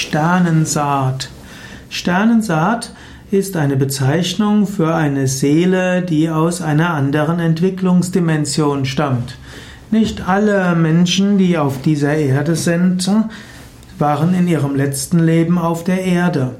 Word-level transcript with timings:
Sternensaat. 0.00 1.28
Sternensaat 1.90 2.94
ist 3.30 3.54
eine 3.54 3.76
Bezeichnung 3.76 4.66
für 4.66 4.94
eine 4.94 5.28
Seele, 5.28 6.00
die 6.00 6.30
aus 6.30 6.62
einer 6.62 6.94
anderen 6.94 7.38
Entwicklungsdimension 7.38 8.86
stammt. 8.86 9.36
Nicht 9.90 10.26
alle 10.26 10.74
Menschen, 10.74 11.36
die 11.36 11.58
auf 11.58 11.82
dieser 11.82 12.14
Erde 12.14 12.56
sind, 12.56 13.10
waren 13.98 14.32
in 14.32 14.48
ihrem 14.48 14.74
letzten 14.74 15.18
Leben 15.18 15.58
auf 15.58 15.84
der 15.84 16.02
Erde. 16.02 16.56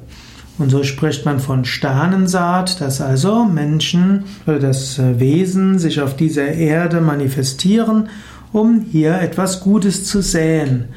Und 0.59 0.69
so 0.69 0.83
spricht 0.83 1.25
man 1.25 1.39
von 1.39 1.65
Sternensaat, 1.65 2.79
dass 2.79 3.01
also 3.01 3.43
Menschen 3.43 4.25
oder 4.45 4.59
das 4.59 4.99
Wesen 4.99 5.79
sich 5.79 5.99
auf 5.99 6.15
dieser 6.15 6.47
Erde 6.47 7.01
manifestieren, 7.01 8.09
um 8.53 8.85
hier 8.91 9.19
etwas 9.19 9.61
Gutes 9.61 10.05
zu 10.05 10.21
säen. 10.21 10.89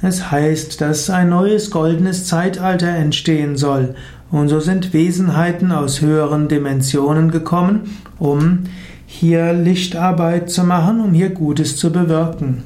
Es 0.00 0.30
heißt, 0.30 0.80
dass 0.80 1.10
ein 1.10 1.30
neues 1.30 1.70
goldenes 1.70 2.26
Zeitalter 2.26 2.88
entstehen 2.88 3.56
soll, 3.56 3.94
und 4.30 4.48
so 4.48 4.60
sind 4.60 4.92
Wesenheiten 4.92 5.72
aus 5.72 6.02
höheren 6.02 6.48
Dimensionen 6.48 7.30
gekommen, 7.30 7.96
um 8.18 8.64
hier 9.06 9.54
Lichtarbeit 9.54 10.50
zu 10.50 10.64
machen, 10.64 11.00
um 11.00 11.14
hier 11.14 11.30
Gutes 11.30 11.76
zu 11.76 11.90
bewirken. 11.90 12.62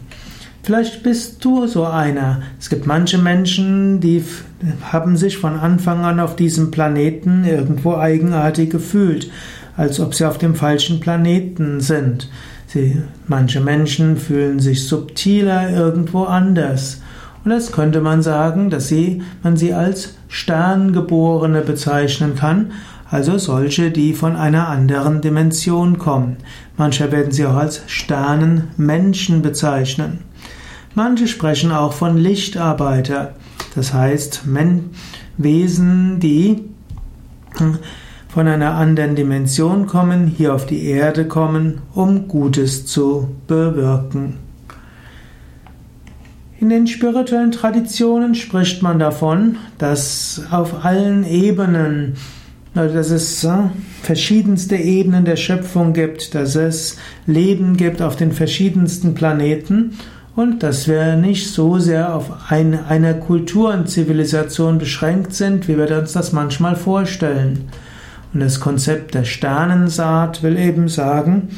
Vielleicht 0.65 1.03
bist 1.03 1.45
du 1.45 1.67
so 1.67 1.87
einer. 1.87 2.43
Es 2.61 2.69
gibt 2.69 2.87
manche 2.87 3.19
Menschen, 3.19 4.01
die 4.01 4.25
haben 4.93 5.17
sich 5.17 5.39
von 5.39 5.59
Anfang 5.59 6.05
an 6.05 6.21
auf 6.21 6.37
diesem 6.37 6.71
Planeten 6.71 7.45
irgendwo 7.45 7.97
eigenartig 7.97 8.71
gefühlt, 8.71 9.31
als 9.77 9.99
ob 10.01 10.15
sie 10.15 10.25
auf 10.25 10.39
dem 10.39 10.55
falschen 10.55 11.01
Planeten 11.01 11.81
sind. 11.81 12.29
Sie, 12.67 13.03
manche 13.27 13.61
Menschen 13.61 14.17
fühlen 14.17 14.61
sich 14.61 14.87
subtiler 14.87 15.71
irgendwo 15.71 16.25
anders. 16.25 17.01
Und 17.45 17.51
das 17.51 17.73
könnte 17.73 18.01
man 18.01 18.23
sagen, 18.23 18.71
dass 18.71 18.89
sie, 18.89 19.23
man 19.43 19.57
sie 19.57 19.75
als 19.75 20.15
Sterngeborene 20.29 21.63
bezeichnen 21.63 22.37
kann, 22.37 22.73
also 23.11 23.37
solche, 23.37 23.91
die 23.91 24.15
von 24.15 24.37
einer 24.37 24.69
anderen 24.69 25.21
Dimension 25.21 25.99
kommen. 25.99 26.39
Manche 26.77 27.13
werden 27.13 27.33
sie 27.33 27.45
auch 27.45 27.57
als 27.57 27.83
Sternenmenschen 27.87 29.43
bezeichnen. 29.43 30.21
Manche 30.95 31.27
sprechen 31.27 31.73
auch 31.73 31.93
von 31.93 32.17
Lichtarbeiter, 32.17 33.35
das 33.75 33.93
heißt 33.93 34.47
Men 34.47 34.91
Wesen, 35.37 36.21
die 36.21 36.65
von 38.29 38.49
einer 38.49 38.75
anderen 38.75 39.15
Dimension 39.15 39.87
kommen, 39.87 40.27
hier 40.27 40.55
auf 40.55 40.65
die 40.65 40.85
Erde 40.85 41.27
kommen, 41.27 41.83
um 41.95 42.29
Gutes 42.29 42.87
zu 42.87 43.29
bewirken. 43.47 44.39
In 46.63 46.69
den 46.69 46.87
spirituellen 46.87 47.51
Traditionen 47.51 48.37
spricht 48.37 48.85
man 48.85 49.01
davon, 49.01 49.57
dass 49.79 50.43
auf 50.53 50.85
allen 50.85 51.27
Ebenen, 51.27 52.15
also 52.73 52.95
dass 52.95 53.11
es 53.11 53.43
äh, 53.43 53.51
verschiedenste 54.01 54.77
Ebenen 54.77 55.25
der 55.25 55.35
Schöpfung 55.35 55.93
gibt, 55.93 56.37
dass 56.37 56.55
es 56.55 56.99
Leben 57.27 57.77
gibt 57.77 58.01
auf 58.01 58.15
den 58.15 58.31
verschiedensten 58.31 59.15
Planeten 59.15 59.99
und 60.37 60.63
dass 60.63 60.87
wir 60.87 61.17
nicht 61.17 61.51
so 61.51 61.81
sehr 61.81 62.15
auf 62.15 62.31
eine, 62.49 62.87
eine 62.87 63.19
Kultur 63.19 63.75
und 63.75 63.89
Zivilisation 63.89 64.79
beschränkt 64.79 65.35
sind, 65.35 65.67
wie 65.67 65.77
wir 65.77 65.91
uns 65.99 66.13
das 66.13 66.31
manchmal 66.31 66.77
vorstellen. 66.77 67.71
Und 68.33 68.39
das 68.39 68.61
Konzept 68.61 69.15
der 69.15 69.25
Sternensaat 69.25 70.45
will 70.45 70.57
eben 70.57 70.87
sagen, 70.87 71.49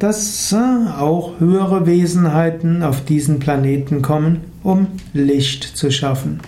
dass 0.00 0.52
äh, 0.52 0.56
auch 0.98 1.38
höhere 1.38 1.86
Wesenheiten 1.86 2.82
auf 2.82 3.04
diesen 3.04 3.38
Planeten 3.38 4.02
kommen, 4.02 4.40
um 4.62 4.88
Licht 5.12 5.62
zu 5.62 5.90
schaffen. 5.90 6.40